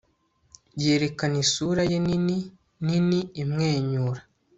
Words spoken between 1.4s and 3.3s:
isura ye nini nini